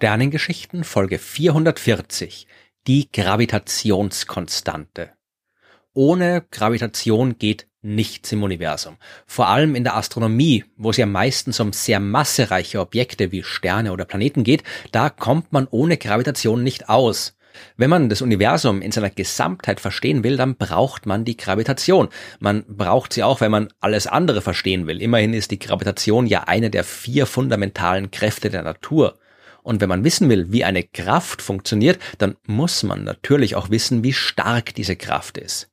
[0.00, 2.46] Sternengeschichten Folge 440
[2.86, 5.10] Die Gravitationskonstante.
[5.92, 8.96] Ohne Gravitation geht nichts im Universum.
[9.26, 13.92] Vor allem in der Astronomie, wo es ja meistens um sehr massereiche Objekte wie Sterne
[13.92, 17.36] oder Planeten geht, da kommt man ohne Gravitation nicht aus.
[17.76, 22.08] Wenn man das Universum in seiner Gesamtheit verstehen will, dann braucht man die Gravitation.
[22.38, 25.02] Man braucht sie auch, wenn man alles andere verstehen will.
[25.02, 29.19] Immerhin ist die Gravitation ja eine der vier fundamentalen Kräfte der Natur.
[29.62, 34.02] Und wenn man wissen will, wie eine Kraft funktioniert, dann muss man natürlich auch wissen,
[34.02, 35.70] wie stark diese Kraft ist.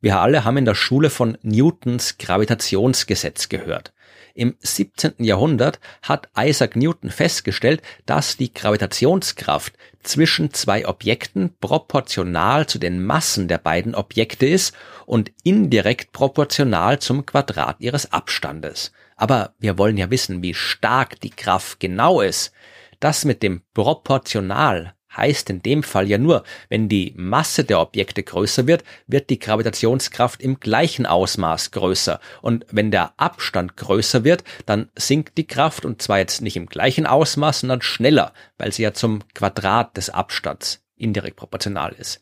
[0.00, 3.92] Wir alle haben in der Schule von Newtons Gravitationsgesetz gehört.
[4.34, 5.14] Im 17.
[5.18, 13.48] Jahrhundert hat Isaac Newton festgestellt, dass die Gravitationskraft zwischen zwei Objekten proportional zu den Massen
[13.48, 18.92] der beiden Objekte ist und indirekt proportional zum Quadrat ihres Abstandes.
[19.16, 22.52] Aber wir wollen ja wissen, wie stark die Kraft genau ist.
[23.00, 28.22] Das mit dem proportional heißt in dem Fall ja nur, wenn die Masse der Objekte
[28.22, 32.20] größer wird, wird die Gravitationskraft im gleichen Ausmaß größer.
[32.42, 36.66] Und wenn der Abstand größer wird, dann sinkt die Kraft und zwar jetzt nicht im
[36.66, 42.20] gleichen Ausmaß, sondern schneller, weil sie ja zum Quadrat des Abstands indirekt proportional ist.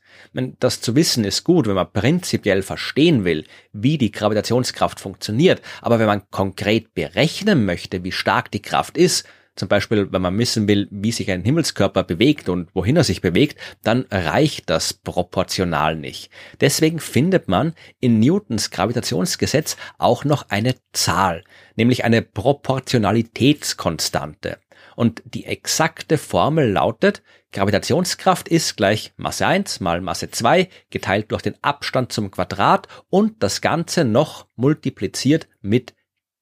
[0.61, 5.99] Das zu wissen ist gut, wenn man prinzipiell verstehen will, wie die Gravitationskraft funktioniert, aber
[5.99, 9.27] wenn man konkret berechnen möchte, wie stark die Kraft ist,
[9.59, 13.21] zum Beispiel, wenn man wissen will, wie sich ein Himmelskörper bewegt und wohin er sich
[13.21, 16.31] bewegt, dann reicht das proportional nicht.
[16.61, 21.43] Deswegen findet man in Newtons Gravitationsgesetz auch noch eine Zahl,
[21.77, 24.59] nämlich eine Proportionalitätskonstante.
[24.95, 31.43] Und die exakte Formel lautet, Gravitationskraft ist gleich Masse 1 mal Masse 2 geteilt durch
[31.43, 35.95] den Abstand zum Quadrat und das Ganze noch multipliziert mit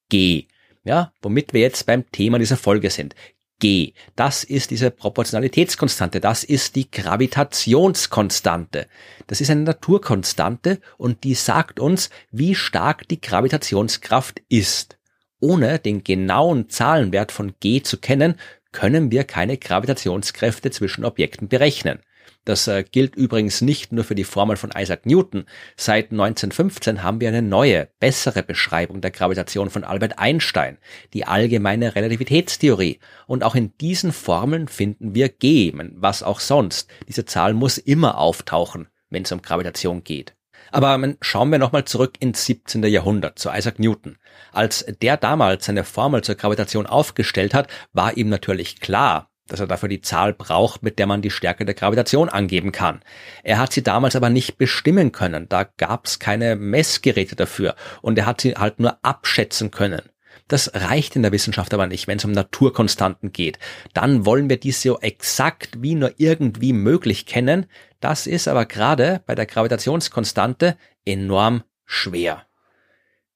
[0.09, 0.47] g.
[0.87, 3.17] Ja, womit wir jetzt beim Thema dieser Folge sind.
[3.59, 3.93] G.
[4.15, 6.21] Das ist diese Proportionalitätskonstante.
[6.21, 8.87] Das ist die Gravitationskonstante.
[9.27, 14.97] Das ist eine Naturkonstante und die sagt uns, wie stark die Gravitationskraft ist.
[15.41, 18.37] Ohne den genauen Zahlenwert von G zu kennen,
[18.71, 21.99] können wir keine Gravitationskräfte zwischen Objekten berechnen.
[22.47, 25.47] Das äh, gilt übrigens nicht nur für die Formel von Isaac Newton.
[25.77, 30.79] Seit 1915 haben wir eine neue, bessere Beschreibung der Gravitation von Albert Einstein,
[31.13, 33.01] die allgemeine Relativitätstheorie.
[33.27, 36.89] Und auch in diesen Formeln finden wir G, was auch sonst.
[37.09, 40.37] Diese Zahl muss immer auftauchen, wenn es um Gravitation geht.
[40.71, 42.85] Aber schauen wir nochmal zurück ins 17.
[42.85, 44.19] Jahrhundert zu Isaac Newton.
[44.53, 49.67] Als der damals seine Formel zur Gravitation aufgestellt hat, war ihm natürlich klar, dass er
[49.67, 53.01] dafür die Zahl braucht, mit der man die Stärke der Gravitation angeben kann.
[53.43, 58.19] Er hat sie damals aber nicht bestimmen können, da gab es keine Messgeräte dafür und
[58.19, 60.03] er hat sie halt nur abschätzen können.
[60.49, 63.59] Das reicht in der Wissenschaft aber nicht, wenn es um Naturkonstanten geht.
[63.95, 67.67] Dann wollen wir dies so exakt wie nur irgendwie möglich kennen.
[67.99, 72.47] Das ist aber gerade bei der Gravitationskonstante enorm schwer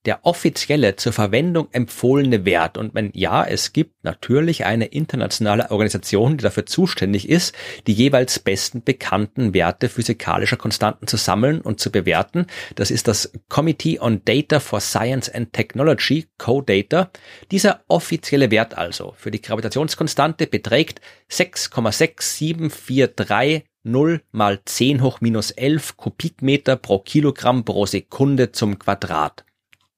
[0.06, 2.78] der offizielle zur Verwendung empfohlene Wert.
[2.78, 7.54] Und wenn ja, es gibt natürlich eine internationale Organisation, die dafür zuständig ist,
[7.86, 12.46] die jeweils besten bekannten Werte physikalischer Konstanten zu sammeln und zu bewerten.
[12.76, 17.10] Das ist das Committee on Data for Science and Technology, CODATA.
[17.50, 25.96] Dieser offizielle Wert also für die Gravitationskonstante beträgt 6,6743 0 mal 10 hoch minus 11
[25.96, 29.46] Kubikmeter pro Kilogramm pro Sekunde zum Quadrat.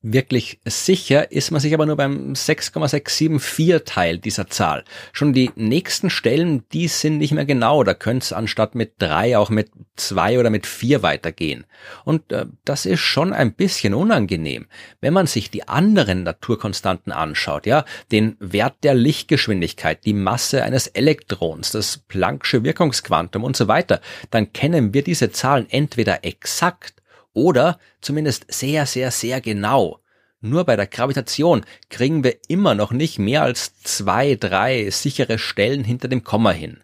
[0.05, 4.83] Wirklich sicher ist man sich aber nur beim 6,674 Teil dieser Zahl.
[5.13, 7.85] Schon die nächsten Stellen, die sind nicht mehr genau.
[7.85, 11.67] Da könnte es anstatt mit drei auch mit zwei oder mit vier weitergehen.
[12.05, 14.67] Und äh, das ist schon ein bisschen unangenehm.
[15.01, 20.89] Wenn man sich die anderen Naturkonstanten anschaut, ja, den Wert der Lichtgeschwindigkeit, die Masse eines
[20.89, 24.01] Elektrons, das Planck'sche Wirkungsquantum und so weiter,
[24.31, 27.02] dann kennen wir diese Zahlen entweder exakt
[27.35, 30.01] oder zumindest sehr, sehr, sehr genau.
[30.41, 35.85] Nur bei der Gravitation kriegen wir immer noch nicht mehr als zwei, drei sichere Stellen
[35.85, 36.83] hinter dem Komma hin.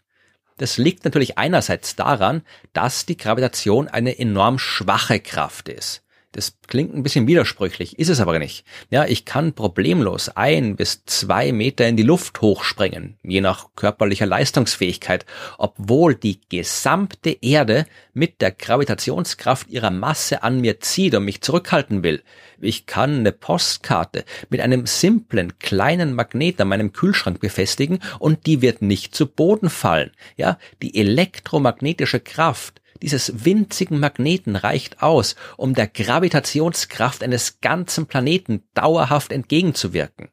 [0.59, 2.43] Das liegt natürlich einerseits daran,
[2.73, 6.03] dass die Gravitation eine enorm schwache Kraft ist.
[6.33, 8.67] Das klingt ein bisschen widersprüchlich, ist es aber nicht.
[8.91, 14.27] Ja, ich kann problemlos ein bis zwei Meter in die Luft hochspringen, je nach körperlicher
[14.27, 15.25] Leistungsfähigkeit,
[15.57, 22.03] obwohl die gesamte Erde mit der Gravitationskraft ihrer Masse an mir zieht und mich zurückhalten
[22.03, 22.23] will.
[22.61, 28.61] Ich kann eine Postkarte mit einem simplen kleinen Magnet an meinem Kühlschrank befestigen und die
[28.61, 30.11] wird nicht zu Boden fallen.
[30.37, 38.65] Ja, die elektromagnetische Kraft dieses winzigen Magneten reicht aus, um der Gravitationskraft eines ganzen Planeten
[38.75, 40.29] dauerhaft entgegenzuwirken.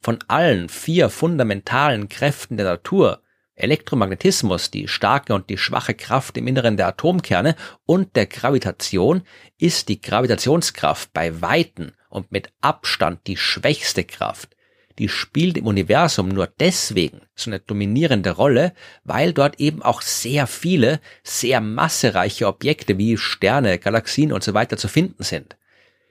[0.00, 3.22] Von allen vier fundamentalen Kräften der Natur
[3.60, 9.22] Elektromagnetismus, die starke und die schwache Kraft im Inneren der Atomkerne und der Gravitation
[9.58, 14.56] ist die Gravitationskraft bei Weiten und mit Abstand die schwächste Kraft.
[15.00, 20.46] Die spielt im Universum nur deswegen so eine dominierende Rolle, weil dort eben auch sehr
[20.46, 25.56] viele, sehr massereiche Objekte wie Sterne, Galaxien und so weiter zu finden sind.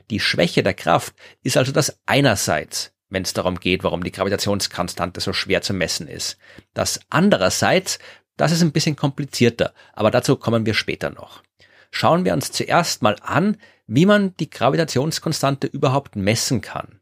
[0.09, 1.13] Die Schwäche der Kraft
[1.43, 6.07] ist also das einerseits, wenn es darum geht, warum die Gravitationskonstante so schwer zu messen
[6.07, 6.39] ist.
[6.73, 7.99] Das andererseits,
[8.37, 11.43] das ist ein bisschen komplizierter, aber dazu kommen wir später noch.
[11.91, 16.98] Schauen wir uns zuerst mal an, wie man die Gravitationskonstante überhaupt messen kann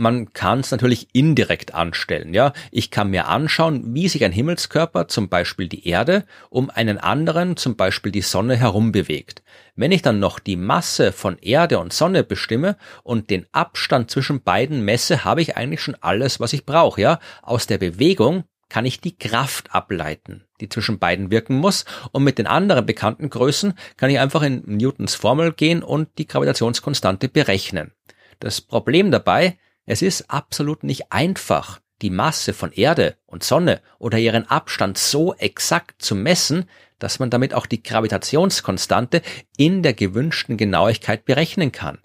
[0.00, 2.32] man kann es natürlich indirekt anstellen.
[2.32, 6.96] Ja, ich kann mir anschauen, wie sich ein Himmelskörper, zum Beispiel die Erde, um einen
[6.96, 9.42] anderen, zum Beispiel die Sonne herum bewegt.
[9.76, 14.42] Wenn ich dann noch die Masse von Erde und Sonne bestimme und den Abstand zwischen
[14.42, 17.02] beiden messe, habe ich eigentlich schon alles, was ich brauche.
[17.02, 21.84] Ja, aus der Bewegung kann ich die Kraft ableiten, die zwischen beiden wirken muss.
[22.12, 26.26] Und mit den anderen bekannten Größen kann ich einfach in Newtons Formel gehen und die
[26.26, 27.92] Gravitationskonstante berechnen.
[28.38, 34.18] Das Problem dabei, es ist absolut nicht einfach, die Masse von Erde und Sonne oder
[34.18, 36.68] ihren Abstand so exakt zu messen,
[36.98, 39.22] dass man damit auch die Gravitationskonstante
[39.56, 41.98] in der gewünschten Genauigkeit berechnen kann.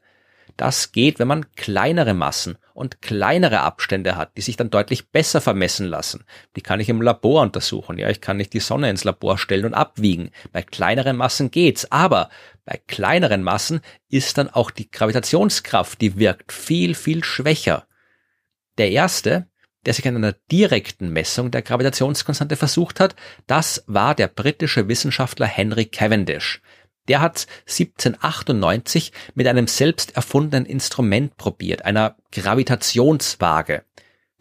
[0.58, 5.42] Das geht, wenn man kleinere Massen und kleinere Abstände hat, die sich dann deutlich besser
[5.42, 6.24] vermessen lassen.
[6.56, 7.98] Die kann ich im Labor untersuchen.
[7.98, 10.32] Ja, ich kann nicht die Sonne ins Labor stellen und abwiegen.
[10.54, 11.92] Bei kleineren Massen geht's.
[11.92, 12.30] Aber
[12.64, 17.88] bei kleineren Massen ist dann auch die Gravitationskraft, die wirkt viel, viel schwächer.
[18.78, 19.48] Der erste,
[19.86, 23.16] der sich an einer direkten Messung der Gravitationskonstante versucht hat,
[23.46, 26.62] das war der britische Wissenschaftler Henry Cavendish.
[27.08, 33.84] Der hat 1798 mit einem selbst erfundenen Instrument probiert, einer Gravitationswaage.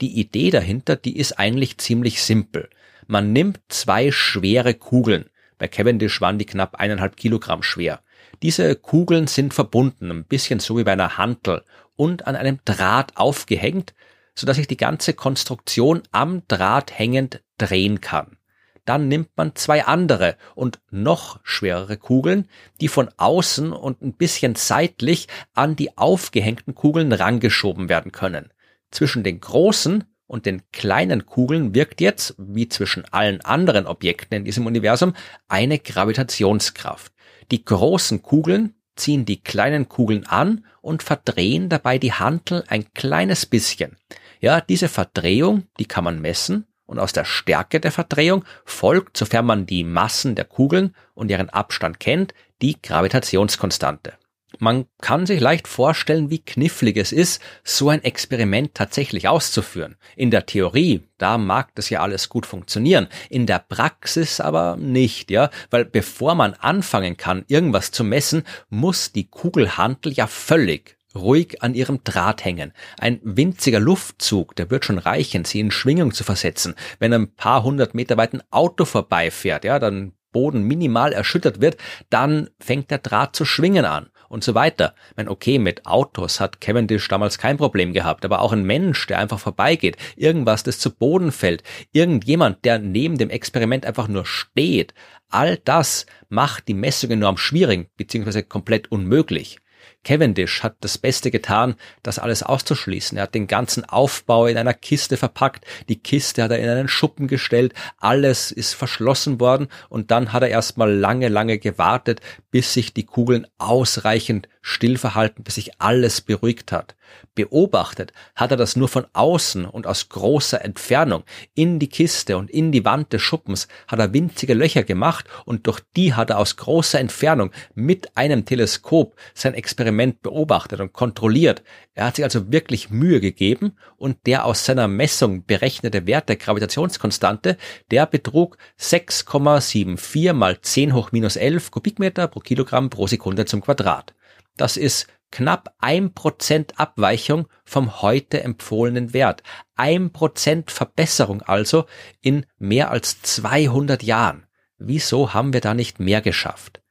[0.01, 2.69] Die Idee dahinter, die ist eigentlich ziemlich simpel.
[3.07, 5.27] Man nimmt zwei schwere Kugeln.
[5.59, 8.01] Bei Cavendish waren die knapp eineinhalb Kilogramm schwer.
[8.43, 11.63] Diese Kugeln sind verbunden, ein bisschen so wie bei einer Hantel
[11.97, 13.95] und an einem Draht aufgehängt,
[14.35, 18.37] so dass sich die ganze Konstruktion am Draht hängend drehen kann
[18.85, 22.49] dann nimmt man zwei andere und noch schwerere Kugeln,
[22.81, 28.53] die von außen und ein bisschen seitlich an die aufgehängten Kugeln rangeschoben werden können.
[28.91, 34.45] Zwischen den großen und den kleinen Kugeln wirkt jetzt, wie zwischen allen anderen Objekten in
[34.45, 35.15] diesem Universum,
[35.49, 37.13] eine Gravitationskraft.
[37.51, 43.47] Die großen Kugeln ziehen die kleinen Kugeln an und verdrehen dabei die Hantel ein kleines
[43.47, 43.97] bisschen.
[44.41, 49.47] Ja, diese Verdrehung, die kann man messen und aus der Stärke der Verdrehung folgt, sofern
[49.47, 54.15] man die Massen der Kugeln und ihren Abstand kennt, die Gravitationskonstante.
[54.59, 59.97] Man kann sich leicht vorstellen, wie knifflig es ist, so ein Experiment tatsächlich auszuführen.
[60.17, 65.31] In der Theorie, da mag das ja alles gut funktionieren, in der Praxis aber nicht,
[65.31, 71.63] ja, weil bevor man anfangen kann, irgendwas zu messen, muss die Kugelhantel ja völlig ruhig
[71.63, 72.73] an ihrem Draht hängen.
[72.99, 76.75] Ein winziger Luftzug, der wird schon reichen, sie in Schwingung zu versetzen.
[76.99, 81.79] Wenn ein paar hundert Meter weit ein Auto vorbeifährt, ja, dann Boden minimal erschüttert wird,
[82.11, 84.95] dann fängt der Draht zu schwingen an und so weiter.
[85.11, 89.07] Ich meine, okay, mit Autos hat Cavendish damals kein Problem gehabt, aber auch ein Mensch,
[89.07, 94.27] der einfach vorbeigeht, irgendwas, das zu Boden fällt, irgendjemand, der neben dem Experiment einfach nur
[94.27, 94.93] steht,
[95.31, 99.61] all das macht die Messung enorm schwierig, beziehungsweise komplett unmöglich.
[100.05, 103.19] Cavendish hat das Beste getan, das alles auszuschließen.
[103.19, 106.89] Er hat den ganzen Aufbau in einer Kiste verpackt, die Kiste hat er in einen
[106.89, 112.21] Schuppen gestellt, alles ist verschlossen worden und dann hat er erstmal lange, lange gewartet,
[112.51, 116.97] bis sich die Kugeln ausreichend still verhalten, bis sich alles beruhigt hat.
[117.35, 121.23] Beobachtet hat er das nur von außen und aus großer Entfernung.
[121.55, 125.67] In die Kiste und in die Wand des Schuppens hat er winzige Löcher gemacht und
[125.67, 131.63] durch die hat er aus großer Entfernung mit einem Teleskop sein Experiment beobachtet und kontrolliert.
[131.95, 136.37] Er hat sich also wirklich Mühe gegeben und der aus seiner Messung berechnete Wert der
[136.37, 137.59] Gravitationskonstante,
[137.91, 144.15] der betrug 6,74 mal 10 hoch minus 11 Kubikmeter pro Kilogramm pro Sekunde zum Quadrat.
[144.57, 149.43] Das ist knapp ein Prozent Abweichung vom heute empfohlenen Wert.
[149.75, 151.87] Ein Prozent Verbesserung also
[152.21, 154.47] in mehr als 200 Jahren.
[154.79, 156.83] Wieso haben wir da nicht mehr geschafft?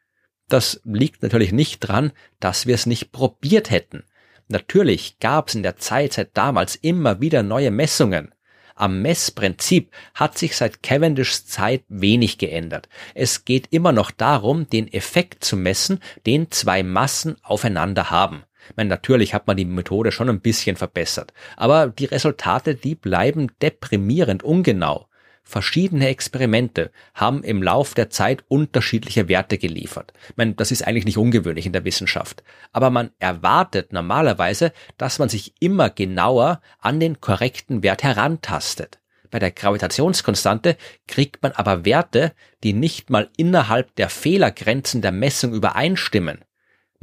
[0.50, 4.04] Das liegt natürlich nicht dran, dass wir es nicht probiert hätten.
[4.50, 8.33] Natürlich gab es in der Zeit seit damals immer wieder neue Messungen.
[8.76, 12.90] Am Messprinzip hat sich seit Cavendishs Zeit wenig geändert.
[13.14, 18.44] Es geht immer noch darum, den Effekt zu messen, den zwei Massen aufeinander haben.
[18.70, 22.96] Ich meine, natürlich hat man die Methode schon ein bisschen verbessert, aber die Resultate, die
[22.96, 25.08] bleiben deprimierend ungenau.
[25.44, 30.14] Verschiedene Experimente haben im Lauf der Zeit unterschiedliche Werte geliefert.
[30.30, 32.44] Ich meine, das ist eigentlich nicht ungewöhnlich in der Wissenschaft.
[32.72, 39.00] Aber man erwartet normalerweise, dass man sich immer genauer an den korrekten Wert herantastet.
[39.30, 42.34] Bei der Gravitationskonstante kriegt man aber Werte,
[42.64, 46.40] die nicht mal innerhalb der Fehlergrenzen der Messung übereinstimmen.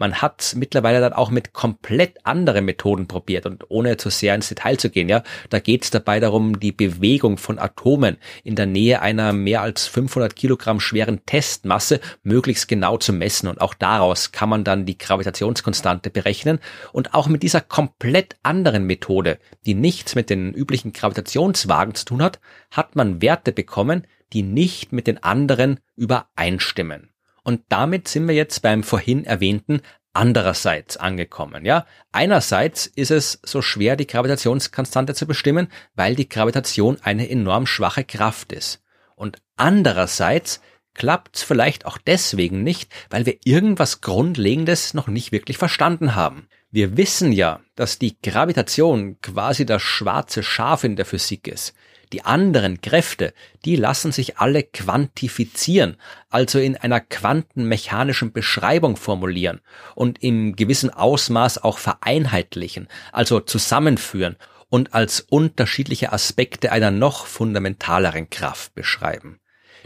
[0.01, 4.49] Man hat mittlerweile dann auch mit komplett anderen Methoden probiert und ohne zu sehr ins
[4.49, 8.65] Detail zu gehen, ja, da geht es dabei darum, die Bewegung von Atomen in der
[8.65, 13.47] Nähe einer mehr als 500 Kilogramm schweren Testmasse möglichst genau zu messen.
[13.47, 16.61] Und auch daraus kann man dann die Gravitationskonstante berechnen.
[16.95, 22.23] Und auch mit dieser komplett anderen Methode, die nichts mit den üblichen Gravitationswagen zu tun
[22.23, 22.41] hat,
[22.71, 27.10] hat man Werte bekommen, die nicht mit den anderen übereinstimmen.
[27.43, 29.81] Und damit sind wir jetzt beim vorhin erwähnten
[30.13, 31.87] andererseits angekommen, ja.
[32.13, 38.05] Einerseits ist es so schwer, die Gravitationskonstante zu bestimmen, weil die Gravitation eine enorm schwache
[38.05, 38.83] Kraft ist.
[39.15, 40.61] Und andererseits
[40.95, 46.49] klappt es vielleicht auch deswegen nicht, weil wir irgendwas Grundlegendes noch nicht wirklich verstanden haben.
[46.73, 51.75] Wir wissen ja, dass die Gravitation quasi das schwarze Schaf in der Physik ist.
[52.13, 53.33] Die anderen Kräfte,
[53.65, 55.97] die lassen sich alle quantifizieren,
[56.29, 59.61] also in einer quantenmechanischen Beschreibung formulieren
[59.95, 64.37] und im gewissen Ausmaß auch vereinheitlichen, also zusammenführen
[64.69, 69.40] und als unterschiedliche Aspekte einer noch fundamentaleren Kraft beschreiben.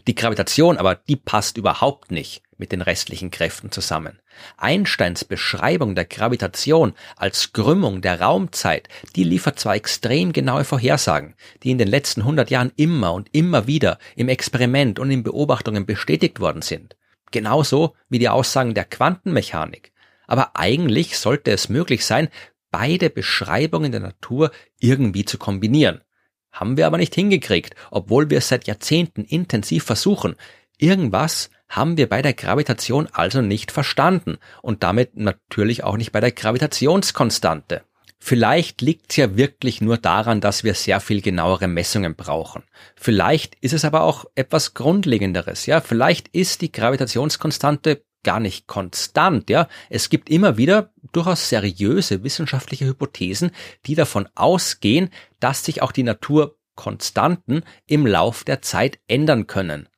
[0.06, 4.20] Die Gravitation aber, die passt überhaupt nicht mit den restlichen Kräften zusammen.
[4.56, 11.70] Einsteins Beschreibung der Gravitation als Krümmung der Raumzeit, die liefert zwar extrem genaue Vorhersagen, die
[11.70, 16.38] in den letzten 100 Jahren immer und immer wieder im Experiment und in Beobachtungen bestätigt
[16.38, 16.96] worden sind.
[17.30, 19.92] Genauso wie die Aussagen der Quantenmechanik.
[20.26, 22.28] Aber eigentlich sollte es möglich sein,
[22.70, 26.00] beide Beschreibungen der Natur irgendwie zu kombinieren.
[26.54, 30.36] Haben wir aber nicht hingekriegt, obwohl wir es seit Jahrzehnten intensiv versuchen.
[30.78, 36.20] Irgendwas haben wir bei der Gravitation also nicht verstanden und damit natürlich auch nicht bei
[36.20, 37.82] der Gravitationskonstante.
[38.20, 42.62] Vielleicht liegt es ja wirklich nur daran, dass wir sehr viel genauere Messungen brauchen.
[42.94, 45.80] Vielleicht ist es aber auch etwas Grundlegenderes, ja.
[45.80, 49.68] Vielleicht ist die Gravitationskonstante gar nicht konstant, ja.
[49.90, 53.52] Es gibt immer wieder durchaus seriöse wissenschaftliche Hypothesen,
[53.86, 59.88] die davon ausgehen, dass sich auch die Naturkonstanten im Lauf der Zeit ändern können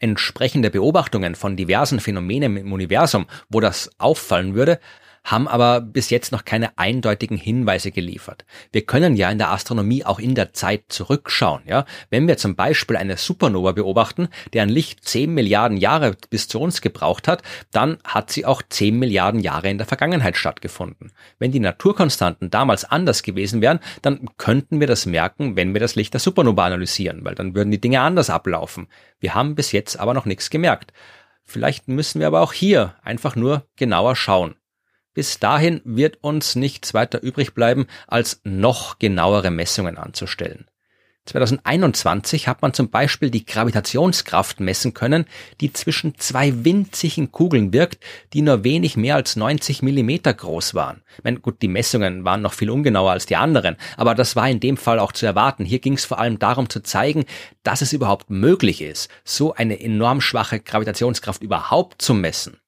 [0.00, 4.80] entsprechende Beobachtungen von diversen Phänomenen im Universum, wo das auffallen würde,
[5.24, 8.44] haben aber bis jetzt noch keine eindeutigen Hinweise geliefert.
[8.72, 11.84] Wir können ja in der Astronomie auch in der Zeit zurückschauen, ja.
[12.08, 16.80] Wenn wir zum Beispiel eine Supernova beobachten, deren Licht 10 Milliarden Jahre bis zu uns
[16.80, 21.12] gebraucht hat, dann hat sie auch 10 Milliarden Jahre in der Vergangenheit stattgefunden.
[21.38, 25.94] Wenn die Naturkonstanten damals anders gewesen wären, dann könnten wir das merken, wenn wir das
[25.94, 28.88] Licht der Supernova analysieren, weil dann würden die Dinge anders ablaufen.
[29.18, 30.92] Wir haben bis jetzt aber noch nichts gemerkt.
[31.44, 34.54] Vielleicht müssen wir aber auch hier einfach nur genauer schauen.
[35.14, 40.66] Bis dahin wird uns nichts weiter übrig bleiben, als noch genauere Messungen anzustellen.
[41.26, 45.26] 2021 hat man zum Beispiel die Gravitationskraft messen können,
[45.60, 48.02] die zwischen zwei winzigen Kugeln wirkt,
[48.32, 51.02] die nur wenig mehr als 90 Millimeter groß waren.
[51.18, 54.48] Ich meine, gut, die Messungen waren noch viel ungenauer als die anderen, aber das war
[54.48, 55.64] in dem Fall auch zu erwarten.
[55.64, 57.24] Hier ging es vor allem darum zu zeigen,
[57.62, 62.60] dass es überhaupt möglich ist, so eine enorm schwache Gravitationskraft überhaupt zu messen.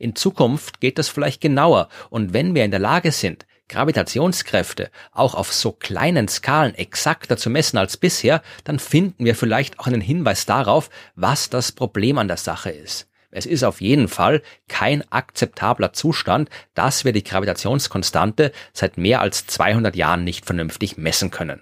[0.00, 5.34] In Zukunft geht das vielleicht genauer und wenn wir in der Lage sind, Gravitationskräfte auch
[5.34, 10.00] auf so kleinen Skalen exakter zu messen als bisher, dann finden wir vielleicht auch einen
[10.00, 13.08] Hinweis darauf, was das Problem an der Sache ist.
[13.30, 19.46] Es ist auf jeden Fall kein akzeptabler Zustand, dass wir die Gravitationskonstante seit mehr als
[19.48, 21.60] 200 Jahren nicht vernünftig messen können.